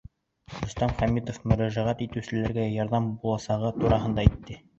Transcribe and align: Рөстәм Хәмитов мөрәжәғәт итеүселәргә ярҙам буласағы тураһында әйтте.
Рөстәм 0.53 0.95
Хәмитов 1.01 1.37
мөрәжәғәт 1.51 2.01
итеүселәргә 2.07 2.67
ярҙам 2.77 3.11
буласағы 3.21 3.73
тураһында 3.79 4.27
әйтте. 4.27 4.61